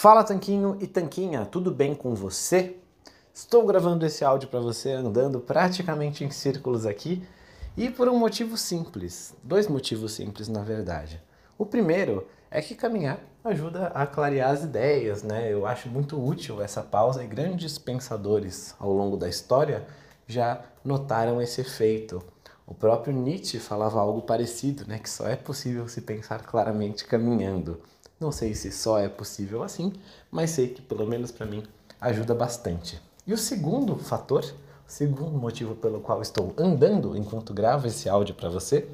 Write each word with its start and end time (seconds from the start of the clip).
Fala 0.00 0.22
Tanquinho 0.22 0.78
e 0.80 0.86
Tanquinha, 0.86 1.44
tudo 1.44 1.72
bem 1.72 1.92
com 1.92 2.14
você? 2.14 2.76
Estou 3.34 3.66
gravando 3.66 4.06
esse 4.06 4.24
áudio 4.24 4.48
para 4.48 4.60
você 4.60 4.92
andando 4.92 5.40
praticamente 5.40 6.22
em 6.22 6.30
círculos 6.30 6.86
aqui 6.86 7.26
e 7.76 7.90
por 7.90 8.08
um 8.08 8.16
motivo 8.16 8.56
simples, 8.56 9.34
dois 9.42 9.66
motivos 9.66 10.12
simples 10.12 10.46
na 10.46 10.62
verdade. 10.62 11.20
O 11.58 11.66
primeiro 11.66 12.28
é 12.48 12.62
que 12.62 12.76
caminhar 12.76 13.18
ajuda 13.42 13.88
a 13.88 14.06
clarear 14.06 14.52
as 14.52 14.62
ideias, 14.62 15.24
né? 15.24 15.52
Eu 15.52 15.66
acho 15.66 15.88
muito 15.88 16.16
útil 16.24 16.62
essa 16.62 16.80
pausa 16.80 17.24
e 17.24 17.26
grandes 17.26 17.76
pensadores 17.76 18.76
ao 18.78 18.92
longo 18.92 19.16
da 19.16 19.28
história 19.28 19.84
já 20.28 20.62
notaram 20.84 21.42
esse 21.42 21.60
efeito. 21.60 22.22
O 22.64 22.72
próprio 22.72 23.12
Nietzsche 23.12 23.58
falava 23.58 23.98
algo 23.98 24.22
parecido, 24.22 24.84
né? 24.86 25.00
Que 25.00 25.10
só 25.10 25.26
é 25.26 25.34
possível 25.34 25.88
se 25.88 26.02
pensar 26.02 26.44
claramente 26.44 27.04
caminhando. 27.04 27.80
Não 28.20 28.32
sei 28.32 28.52
se 28.52 28.72
só 28.72 28.98
é 28.98 29.08
possível 29.08 29.62
assim, 29.62 29.92
mas 30.28 30.50
sei 30.50 30.68
que 30.68 30.82
pelo 30.82 31.06
menos 31.06 31.30
para 31.30 31.46
mim 31.46 31.62
ajuda 32.00 32.34
bastante. 32.34 33.00
E 33.24 33.32
o 33.32 33.38
segundo 33.38 33.94
fator, 33.96 34.42
o 34.44 34.90
segundo 34.90 35.38
motivo 35.38 35.76
pelo 35.76 36.00
qual 36.00 36.20
estou 36.20 36.52
andando 36.58 37.16
enquanto 37.16 37.54
gravo 37.54 37.86
esse 37.86 38.08
áudio 38.08 38.34
para 38.34 38.48
você, 38.48 38.88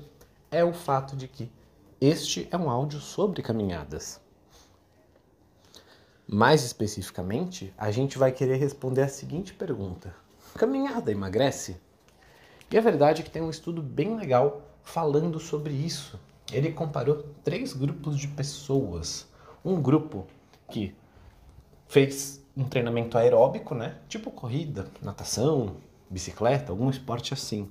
é 0.51 0.62
o 0.62 0.74
fato 0.74 1.16
de 1.16 1.27
que 1.27 1.51
este 1.98 2.46
é 2.51 2.56
um 2.59 2.68
áudio 2.68 3.01
sobre 3.01 3.41
caminhadas. 3.41 4.20
Mais 6.27 6.62
especificamente, 6.62 7.73
a 7.79 7.91
gente 7.91 8.18
vai 8.18 8.30
querer 8.30 8.56
responder 8.56 9.02
a 9.02 9.09
seguinte 9.09 9.54
pergunta: 9.54 10.15
Caminhada 10.54 11.10
emagrece? 11.10 11.79
E 12.70 12.77
a 12.77 12.80
verdade 12.80 13.23
é 13.23 13.24
que 13.24 13.30
tem 13.30 13.41
um 13.41 13.51
estudo 13.51 13.80
bem 13.80 14.16
legal 14.16 14.60
falando 14.82 15.41
sobre 15.41 15.73
isso 15.73 16.20
ele 16.52 16.72
comparou 16.72 17.24
três 17.42 17.72
grupos 17.72 18.18
de 18.18 18.28
pessoas. 18.28 19.26
Um 19.64 19.80
grupo 19.80 20.26
que 20.70 20.94
fez 21.88 22.44
um 22.56 22.64
treinamento 22.64 23.18
aeróbico, 23.18 23.74
né? 23.74 23.96
Tipo 24.08 24.30
corrida, 24.30 24.86
natação, 25.02 25.76
bicicleta, 26.09 26.73
algum 26.73 26.90
esporte 26.90 27.34
assim. 27.34 27.68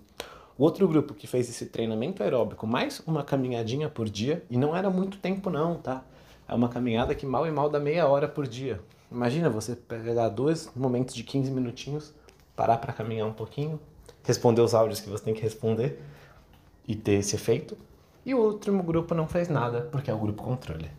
O 0.58 0.64
outro 0.64 0.88
grupo 0.88 1.14
que 1.14 1.26
fez 1.26 1.50
esse 1.50 1.68
treinamento 1.68 2.22
aeróbico 2.22 2.68
mais 2.68 3.02
uma 3.08 3.24
caminhadinha 3.24 3.90
por 3.90 4.08
dia, 4.08 4.44
e 4.50 4.58
não 4.58 4.76
era 4.76 4.90
muito 4.90 5.18
tempo 5.18 5.50
não, 5.50 5.76
tá? 5.76 6.04
É 6.48 6.54
uma 6.54 6.70
caminhada 6.70 7.16
que 7.16 7.26
mal 7.26 7.48
e 7.48 7.52
mal 7.52 7.70
dá 7.70 7.80
meia 7.80 8.08
hora 8.08 8.28
por 8.28 8.48
dia. 8.48 8.80
Imagina 9.12 9.50
você 9.50 9.76
pegar 9.76 10.30
dois 10.30 10.70
momentos 10.76 11.16
de 11.16 11.24
15 11.24 11.50
minutinhos, 11.52 12.14
parar 12.56 12.78
para 12.78 12.94
caminhar 12.94 13.28
um 13.28 13.34
pouquinho, 13.34 13.80
responder 14.24 14.62
os 14.62 14.74
áudios 14.74 15.00
que 15.00 15.10
você 15.10 15.24
tem 15.24 15.34
que 15.34 15.42
responder 15.42 16.00
e 16.88 16.96
ter 16.96 17.14
esse 17.14 17.36
efeito. 17.36 17.78
E 18.26 18.34
o 18.34 18.40
último 18.40 18.82
grupo 18.84 19.14
não 19.14 19.28
fez 19.28 19.50
nada, 19.50 19.82
porque 19.92 20.10
é 20.10 20.14
o 20.14 20.18
grupo 20.18 20.44
controle. 20.44 20.90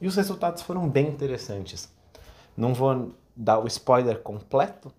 E 0.00 0.06
os 0.06 0.16
resultados 0.16 0.62
foram 0.62 0.88
bem 0.88 1.08
interessantes. 1.08 1.92
Não 2.56 2.74
vou 2.74 3.12
dar 3.36 3.58
o 3.58 3.66
spoiler 3.66 4.20
completo, 4.20 4.92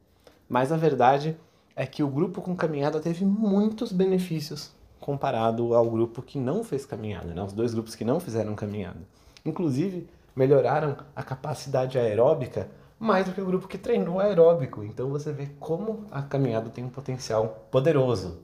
mas 0.48 0.72
a 0.72 0.78
verdade 0.78 1.38
é 1.76 1.86
que 1.86 2.02
o 2.04 2.08
grupo 2.08 2.42
com 2.42 2.56
caminhada 2.56 3.00
teve 3.00 3.26
muitos 3.26 3.92
benefícios 3.92 4.72
comparado 5.00 5.76
ao 5.76 5.90
grupo 5.90 6.22
que 6.22 6.40
não 6.40 6.64
fez 6.64 6.86
caminhada, 6.86 7.34
né? 7.34 7.44
os 7.44 7.54
dois 7.54 7.74
grupos 7.74 7.96
que 7.96 8.06
não 8.06 8.20
fizeram 8.20 8.56
caminhada. 8.56 9.00
Inclusive, 9.46 10.08
melhoraram 10.36 10.98
a 11.16 11.22
capacidade 11.22 12.00
aeróbica 12.00 12.68
mais 13.00 13.26
do 13.26 13.34
que 13.34 13.42
o 13.42 13.46
grupo 13.46 13.68
que 13.68 13.78
treinou 13.78 14.20
aeróbico. 14.20 14.84
Então 14.84 15.10
você 15.10 15.32
vê 15.32 15.48
como 15.60 16.06
a 16.12 16.22
caminhada 16.22 16.70
tem 16.70 16.84
um 16.84 16.90
potencial 16.90 17.68
poderoso. 17.70 18.40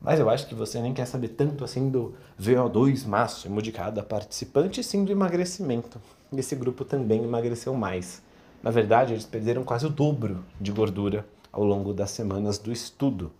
Mas 0.00 0.20
eu 0.20 0.30
acho 0.30 0.46
que 0.46 0.54
você 0.54 0.80
nem 0.80 0.94
quer 0.94 1.06
saber 1.06 1.28
tanto 1.28 1.64
assim 1.64 1.90
do 1.90 2.14
VO2 2.40 3.06
máximo 3.06 3.60
de 3.60 3.72
cada 3.72 4.02
participante, 4.02 4.82
sim 4.82 5.04
do 5.04 5.10
emagrecimento. 5.10 6.00
Esse 6.32 6.54
grupo 6.54 6.84
também 6.84 7.24
emagreceu 7.24 7.74
mais. 7.74 8.22
Na 8.62 8.70
verdade, 8.70 9.12
eles 9.12 9.24
perderam 9.24 9.64
quase 9.64 9.86
o 9.86 9.90
dobro 9.90 10.44
de 10.60 10.70
gordura 10.70 11.26
ao 11.52 11.64
longo 11.64 11.92
das 11.92 12.10
semanas 12.10 12.58
do 12.58 12.72
estudo. 12.72 13.32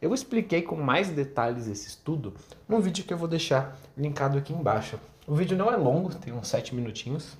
Eu 0.00 0.14
expliquei 0.14 0.62
com 0.62 0.76
mais 0.76 1.10
detalhes 1.10 1.68
esse 1.68 1.88
estudo 1.88 2.32
num 2.68 2.80
vídeo 2.80 3.04
que 3.04 3.12
eu 3.12 3.18
vou 3.18 3.28
deixar 3.28 3.78
linkado 3.96 4.38
aqui 4.38 4.52
embaixo. 4.52 4.98
O 5.26 5.34
vídeo 5.34 5.56
não 5.56 5.70
é 5.70 5.76
longo, 5.76 6.14
tem 6.14 6.32
uns 6.32 6.48
7 6.48 6.74
minutinhos, 6.74 7.36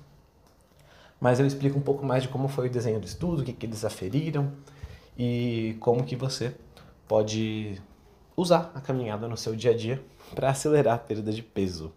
mas 1.19 1.39
eu 1.39 1.45
explico 1.45 1.77
um 1.77 1.81
pouco 1.81 2.05
mais 2.05 2.23
de 2.23 2.29
como 2.29 2.47
foi 2.47 2.67
o 2.67 2.71
desenho 2.71 2.99
do 2.99 3.05
estudo, 3.05 3.41
o 3.41 3.45
que, 3.45 3.51
que 3.51 3.65
eles 3.65 3.83
aferiram 3.83 4.51
e 5.17 5.75
como 5.79 6.03
que 6.03 6.15
você 6.15 6.55
pode 7.07 7.81
usar 8.35 8.71
a 8.73 8.81
caminhada 8.81 9.27
no 9.27 9.37
seu 9.37 9.55
dia 9.55 9.71
a 9.71 9.77
dia 9.77 10.03
para 10.35 10.49
acelerar 10.49 10.95
a 10.95 10.99
perda 10.99 11.31
de 11.31 11.41
peso. 11.43 11.91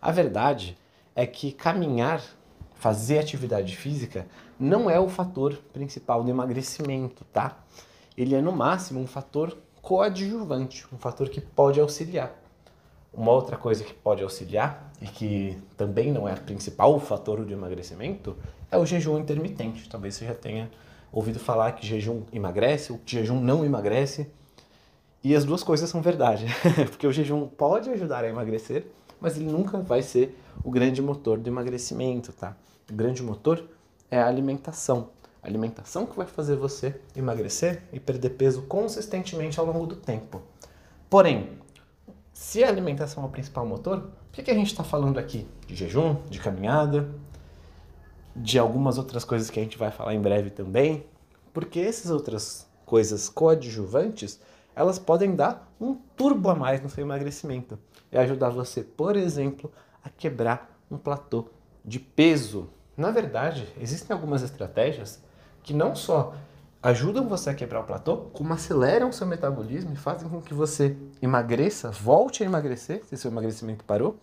A 0.00 0.10
verdade 0.10 0.76
é 1.14 1.26
que 1.26 1.52
caminhar, 1.52 2.22
fazer 2.74 3.18
atividade 3.18 3.76
física, 3.76 4.26
não 4.58 4.90
é 4.90 4.98
o 4.98 5.08
fator 5.08 5.54
principal 5.72 6.22
do 6.22 6.30
emagrecimento, 6.30 7.24
tá? 7.32 7.58
Ele 8.16 8.34
é 8.34 8.40
no 8.40 8.52
máximo 8.52 9.00
um 9.00 9.06
fator 9.06 9.56
coadjuvante, 9.80 10.86
um 10.92 10.98
fator 10.98 11.28
que 11.28 11.40
pode 11.40 11.80
auxiliar. 11.80 12.34
Uma 13.12 13.32
outra 13.32 13.56
coisa 13.56 13.82
que 13.82 13.92
pode 13.92 14.22
auxiliar 14.22 14.92
e 15.02 15.06
que 15.06 15.58
também 15.76 16.12
não 16.12 16.28
é 16.28 16.34
o 16.34 16.40
principal 16.40 16.98
fator 17.00 17.44
do 17.44 17.52
emagrecimento 17.52 18.36
é 18.70 18.76
o 18.76 18.86
jejum 18.86 19.18
intermitente. 19.18 19.88
Talvez 19.88 20.14
você 20.14 20.26
já 20.26 20.34
tenha 20.34 20.70
ouvido 21.12 21.40
falar 21.40 21.72
que 21.72 21.86
jejum 21.86 22.22
emagrece 22.32 22.92
ou 22.92 22.98
que 22.98 23.12
jejum 23.12 23.40
não 23.40 23.64
emagrece. 23.64 24.30
E 25.22 25.36
as 25.36 25.44
duas 25.44 25.62
coisas 25.62 25.90
são 25.90 26.00
verdade, 26.00 26.46
porque 26.88 27.06
o 27.06 27.12
jejum 27.12 27.46
pode 27.46 27.90
ajudar 27.90 28.24
a 28.24 28.28
emagrecer, 28.28 28.86
mas 29.20 29.36
ele 29.36 29.50
nunca 29.50 29.78
vai 29.78 30.02
ser 30.02 30.38
o 30.64 30.70
grande 30.70 31.02
motor 31.02 31.38
do 31.38 31.48
emagrecimento, 31.48 32.32
tá? 32.32 32.56
O 32.90 32.94
grande 32.94 33.22
motor 33.22 33.62
é 34.10 34.18
a 34.18 34.26
alimentação. 34.26 35.10
A 35.42 35.46
alimentação 35.46 36.06
que 36.06 36.16
vai 36.16 36.26
fazer 36.26 36.56
você 36.56 36.98
emagrecer 37.14 37.82
e 37.92 38.00
perder 38.00 38.30
peso 38.30 38.62
consistentemente 38.62 39.60
ao 39.60 39.66
longo 39.66 39.86
do 39.86 39.96
tempo. 39.96 40.42
Porém, 41.08 41.58
se 42.32 42.64
a 42.64 42.68
alimentação 42.68 43.22
é 43.22 43.26
o 43.26 43.30
principal 43.30 43.66
motor, 43.66 44.00
por 44.00 44.32
que, 44.32 44.42
que 44.42 44.50
a 44.50 44.54
gente 44.54 44.68
está 44.68 44.84
falando 44.84 45.18
aqui 45.18 45.46
de 45.66 45.74
jejum, 45.74 46.16
de 46.30 46.38
caminhada, 46.38 47.08
de 48.34 48.58
algumas 48.58 48.96
outras 48.96 49.24
coisas 49.24 49.50
que 49.50 49.60
a 49.60 49.62
gente 49.62 49.76
vai 49.76 49.90
falar 49.90 50.14
em 50.14 50.20
breve 50.20 50.50
também? 50.50 51.04
Porque 51.52 51.80
essas 51.80 52.10
outras 52.10 52.66
coisas 52.86 53.28
coadjuvantes 53.28 54.40
elas 54.80 54.98
podem 54.98 55.36
dar 55.36 55.70
um 55.78 55.94
turbo 55.94 56.48
a 56.48 56.54
mais 56.54 56.80
no 56.80 56.88
seu 56.88 57.04
emagrecimento 57.04 57.78
e 58.10 58.16
ajudar 58.16 58.48
você, 58.48 58.82
por 58.82 59.14
exemplo, 59.14 59.70
a 60.02 60.08
quebrar 60.08 60.74
um 60.90 60.96
platô 60.96 61.48
de 61.84 62.00
peso. 62.00 62.70
Na 62.96 63.10
verdade, 63.10 63.68
existem 63.78 64.14
algumas 64.14 64.42
estratégias 64.42 65.22
que 65.62 65.74
não 65.74 65.94
só 65.94 66.34
ajudam 66.82 67.28
você 67.28 67.50
a 67.50 67.54
quebrar 67.54 67.80
o 67.80 67.84
platô, 67.84 68.16
como 68.32 68.54
aceleram 68.54 69.12
seu 69.12 69.26
metabolismo 69.26 69.92
e 69.92 69.96
fazem 69.96 70.30
com 70.30 70.40
que 70.40 70.54
você 70.54 70.96
emagreça, 71.20 71.90
volte 71.90 72.42
a 72.42 72.46
emagrecer, 72.46 73.04
se 73.04 73.18
seu 73.18 73.30
emagrecimento 73.30 73.84
parou, 73.84 74.18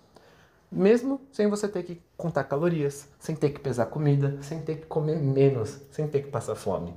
mesmo 0.72 1.22
sem 1.32 1.48
você 1.48 1.68
ter 1.68 1.84
que 1.84 2.02
contar 2.18 2.46
calorias, 2.46 3.08
sem 3.20 3.36
ter 3.36 3.52
que 3.52 3.60
pesar 3.60 3.86
comida, 3.86 4.40
sem 4.42 4.60
ter 4.60 4.78
que 4.78 4.88
comer 4.88 5.18
menos, 5.18 5.80
sem 5.92 6.08
ter 6.08 6.24
que 6.24 6.32
passar 6.32 6.56
fome. 6.56 6.96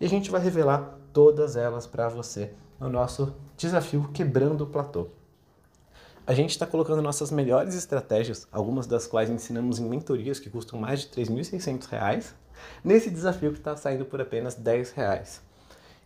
E 0.00 0.04
a 0.04 0.08
gente 0.08 0.28
vai 0.28 0.40
revelar 0.40 0.98
todas 1.16 1.56
elas 1.56 1.86
para 1.86 2.10
você 2.10 2.50
no 2.78 2.90
nosso 2.90 3.34
desafio 3.56 4.10
Quebrando 4.12 4.64
o 4.64 4.66
Platô. 4.66 5.06
A 6.26 6.34
gente 6.34 6.50
está 6.50 6.66
colocando 6.66 7.00
nossas 7.00 7.30
melhores 7.30 7.74
estratégias, 7.74 8.46
algumas 8.52 8.86
das 8.86 9.06
quais 9.06 9.30
ensinamos 9.30 9.78
em 9.78 9.88
mentorias 9.88 10.38
que 10.38 10.50
custam 10.50 10.78
mais 10.78 11.00
de 11.00 11.06
R$ 11.06 11.24
3.600, 11.24 12.34
nesse 12.84 13.08
desafio 13.08 13.50
que 13.52 13.56
está 13.56 13.74
saindo 13.78 14.04
por 14.04 14.20
apenas 14.20 14.56
10 14.56 14.90
reais. 14.90 15.40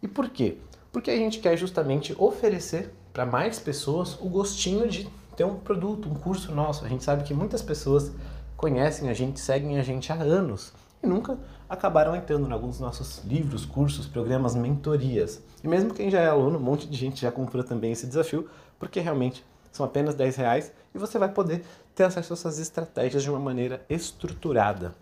E 0.00 0.06
por 0.06 0.28
quê? 0.30 0.58
Porque 0.92 1.10
a 1.10 1.16
gente 1.16 1.40
quer 1.40 1.56
justamente 1.56 2.14
oferecer 2.16 2.94
para 3.12 3.26
mais 3.26 3.58
pessoas 3.58 4.16
o 4.20 4.28
gostinho 4.28 4.86
de 4.86 5.10
ter 5.36 5.42
um 5.42 5.56
produto, 5.56 6.08
um 6.08 6.14
curso 6.14 6.54
nosso. 6.54 6.84
A 6.84 6.88
gente 6.88 7.02
sabe 7.02 7.24
que 7.24 7.34
muitas 7.34 7.62
pessoas 7.62 8.12
conhecem 8.56 9.08
a 9.08 9.12
gente, 9.12 9.40
seguem 9.40 9.76
a 9.76 9.82
gente 9.82 10.12
há 10.12 10.22
anos 10.22 10.72
e 11.02 11.06
nunca 11.06 11.38
acabaram 11.68 12.14
entrando 12.14 12.48
em 12.48 12.52
alguns 12.52 12.72
dos 12.72 12.80
nossos 12.80 13.24
livros, 13.24 13.64
cursos, 13.64 14.06
programas, 14.06 14.54
mentorias. 14.54 15.42
E 15.62 15.68
mesmo 15.68 15.94
quem 15.94 16.10
já 16.10 16.20
é 16.20 16.28
aluno, 16.28 16.58
um 16.58 16.62
monte 16.62 16.86
de 16.86 16.96
gente 16.96 17.20
já 17.20 17.32
comprou 17.32 17.64
também 17.64 17.92
esse 17.92 18.06
desafio, 18.06 18.48
porque 18.78 19.00
realmente 19.00 19.44
são 19.72 19.86
apenas 19.86 20.14
10 20.14 20.36
reais 20.36 20.72
e 20.94 20.98
você 20.98 21.18
vai 21.18 21.28
poder 21.28 21.64
ter 21.94 22.04
acesso 22.04 22.32
a 22.32 22.34
essas 22.34 22.58
estratégias 22.58 23.22
de 23.22 23.30
uma 23.30 23.38
maneira 23.38 23.84
estruturada. 23.88 24.94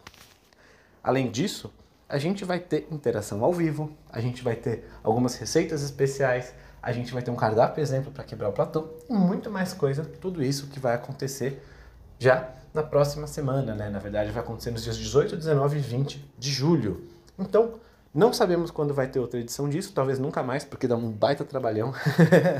Além 1.02 1.30
disso, 1.30 1.72
a 2.08 2.18
gente 2.18 2.44
vai 2.44 2.58
ter 2.58 2.86
interação 2.90 3.42
ao 3.44 3.52
vivo, 3.52 3.90
a 4.10 4.20
gente 4.20 4.42
vai 4.42 4.56
ter 4.56 4.84
algumas 5.02 5.36
receitas 5.36 5.82
especiais, 5.82 6.54
a 6.82 6.92
gente 6.92 7.12
vai 7.12 7.22
ter 7.22 7.30
um 7.30 7.36
cardápio 7.36 7.82
exemplo 7.82 8.10
para 8.10 8.24
quebrar 8.24 8.48
o 8.48 8.52
platô 8.52 8.88
e 9.08 9.12
muito 9.12 9.50
mais 9.50 9.72
coisa, 9.72 10.04
tudo 10.04 10.42
isso 10.42 10.68
que 10.68 10.78
vai 10.78 10.94
acontecer 10.94 11.62
já 12.18 12.50
na 12.78 12.84
próxima 12.84 13.26
semana, 13.26 13.74
né? 13.74 13.90
Na 13.90 13.98
verdade, 13.98 14.30
vai 14.30 14.42
acontecer 14.42 14.70
nos 14.70 14.84
dias 14.84 14.96
18, 14.96 15.36
19 15.36 15.78
e 15.78 15.80
20 15.80 16.32
de 16.38 16.50
julho. 16.50 17.08
Então, 17.36 17.74
não 18.14 18.32
sabemos 18.32 18.70
quando 18.70 18.94
vai 18.94 19.08
ter 19.08 19.18
outra 19.18 19.40
edição 19.40 19.68
disso, 19.68 19.92
talvez 19.92 20.18
nunca 20.18 20.42
mais, 20.44 20.64
porque 20.64 20.86
dá 20.86 20.96
um 20.96 21.10
baita 21.10 21.44
trabalhão. 21.44 21.92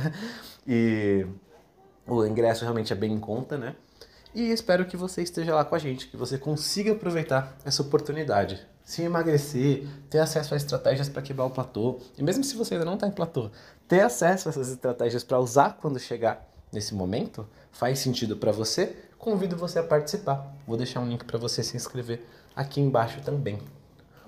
e 0.66 1.24
o 2.06 2.24
ingresso 2.26 2.62
realmente 2.62 2.92
é 2.92 2.96
bem 2.96 3.12
em 3.12 3.20
conta, 3.20 3.56
né? 3.56 3.76
E 4.34 4.50
espero 4.50 4.84
que 4.86 4.96
você 4.96 5.22
esteja 5.22 5.54
lá 5.54 5.64
com 5.64 5.74
a 5.74 5.78
gente, 5.78 6.08
que 6.08 6.16
você 6.16 6.36
consiga 6.36 6.92
aproveitar 6.92 7.56
essa 7.64 7.80
oportunidade. 7.80 8.66
Se 8.84 9.02
emagrecer, 9.02 9.86
ter 10.10 10.18
acesso 10.18 10.54
a 10.54 10.56
estratégias 10.56 11.08
para 11.08 11.22
quebrar 11.22 11.44
o 11.44 11.50
platô, 11.50 12.00
e 12.16 12.22
mesmo 12.22 12.42
se 12.42 12.56
você 12.56 12.74
ainda 12.74 12.84
não 12.84 12.94
está 12.94 13.06
em 13.06 13.12
platô, 13.12 13.50
ter 13.86 14.00
acesso 14.00 14.48
a 14.48 14.50
essas 14.50 14.68
estratégias 14.70 15.22
para 15.22 15.38
usar 15.38 15.78
quando 15.80 15.98
chegar 15.98 16.48
nesse 16.72 16.94
momento, 16.94 17.46
faz 17.70 17.98
sentido 17.98 18.36
para 18.36 18.52
você, 18.52 18.96
convido 19.18 19.56
você 19.56 19.78
a 19.78 19.82
participar. 19.82 20.54
Vou 20.66 20.76
deixar 20.76 21.00
um 21.00 21.08
link 21.08 21.24
para 21.24 21.38
você 21.38 21.62
se 21.62 21.76
inscrever 21.76 22.24
aqui 22.54 22.80
embaixo 22.80 23.20
também. 23.22 23.58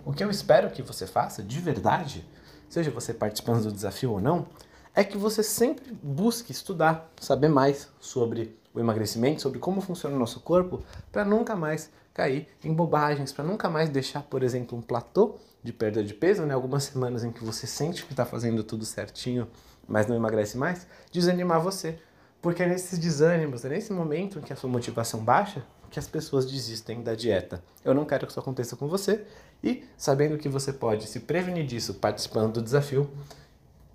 O 0.05 0.13
que 0.13 0.25
eu 0.25 0.31
espero 0.31 0.71
que 0.71 0.83
você 0.83 1.07
faça, 1.07 1.43
de 1.43 1.61
verdade, 1.61 2.27
seja 2.69 2.91
você 2.91 3.13
participando 3.13 3.65
do 3.65 3.73
desafio 3.73 4.13
ou 4.13 4.21
não, 4.21 4.47
é 4.95 5.05
que 5.05 5.17
você 5.17 5.43
sempre 5.43 5.93
busque 6.03 6.53
estudar, 6.53 7.11
saber 7.21 7.49
mais 7.49 7.89
sobre 8.01 8.59
o 8.73 8.81
emagrecimento, 8.81 9.43
sobre 9.43 9.59
como 9.59 9.81
funciona 9.81 10.17
o 10.17 10.19
nosso 10.19 10.41
corpo, 10.41 10.83
para 11.11 11.25
nunca 11.25 11.55
mais 11.55 11.91
cair 12.13 12.49
em 12.65 12.73
bobagens, 12.73 13.33
para 13.33 13.45
nunca 13.45 13.69
mais 13.69 13.89
deixar, 13.89 14.23
por 14.23 14.43
exemplo, 14.43 14.77
um 14.77 14.83
platô 14.83 15.37
de 15.63 15.73
perda 15.73 16.03
de 16.03 16.15
peso, 16.15 16.43
né? 16.45 16.55
algumas 16.55 16.85
semanas 16.85 17.25
em 17.25 17.31
que 17.31 17.45
você 17.45 17.67
sente 17.67 18.05
que 18.05 18.13
está 18.13 18.25
fazendo 18.25 18.65
tudo 18.65 18.85
certinho, 18.85 19.49
mas 19.87 20.07
não 20.07 20.17
emagrece 20.17 20.57
mais, 20.57 20.87
desanimar 21.11 21.61
você. 21.61 21.99
Porque 22.41 22.63
é 22.63 22.67
nesses 22.67 22.99
desânimos, 22.99 23.65
é 23.65 23.69
nesse 23.69 23.93
momento 23.93 24.39
em 24.39 24.43
que 24.43 24.53
a 24.53 24.57
sua 24.57 24.71
motivação 24.71 25.21
baixa, 25.21 25.63
que 25.91 25.99
as 25.99 26.07
pessoas 26.07 26.47
desistem 26.47 27.03
da 27.03 27.15
dieta. 27.15 27.63
Eu 27.85 27.93
não 27.93 28.05
quero 28.05 28.27
que 28.27 28.33
isso 28.33 28.41
aconteça 28.41 28.77
com 28.77 28.87
você 28.87 29.25
e 29.63 29.85
sabendo 29.97 30.39
que 30.39 30.49
você 30.49 30.73
pode 30.73 31.07
se 31.07 31.21
prevenir 31.21 31.67
disso 31.67 31.95
participando 31.95 32.55
do 32.55 32.63
desafio, 32.63 33.11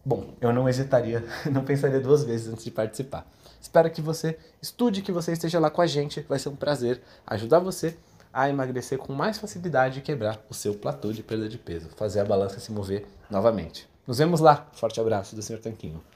bom, 0.04 0.34
eu 0.42 0.54
não 0.54 0.70
hesitaria, 0.70 1.24
não 1.52 1.64
pensaria 1.64 2.00
duas 2.00 2.24
vezes 2.24 2.52
antes 2.52 2.64
de 2.64 2.72
participar. 2.72 3.26
Espero 3.60 3.90
que 3.90 4.02
você 4.02 4.38
estude, 4.62 5.02
que 5.02 5.12
você 5.12 5.32
esteja 5.32 5.60
lá 5.60 5.72
com 5.72 5.82
a 5.82 5.88
gente. 5.88 6.22
Vai 6.30 6.38
ser 6.38 6.50
um 6.50 6.56
prazer 6.56 7.02
ajudar 7.26 7.60
você 7.60 7.98
a 8.32 8.48
emagrecer 8.48 9.00
com 9.00 9.12
mais 9.12 9.40
facilidade 9.40 10.00
e 10.00 10.02
quebrar 10.04 10.40
o 10.50 10.54
seu 10.54 10.76
platô 10.76 11.12
de 11.12 11.24
perda 11.24 11.50
de 11.50 11.58
peso, 11.58 11.90
fazer 11.96 12.20
a 12.20 12.26
balança 12.26 12.60
se 12.60 12.72
mover 12.72 13.08
novamente. 13.28 13.90
Nos 14.06 14.20
vemos 14.20 14.40
lá. 14.40 14.68
Forte 14.74 15.00
abraço 15.00 15.36
do 15.36 15.42
Sr. 15.42 15.58
Tanquinho. 15.58 16.04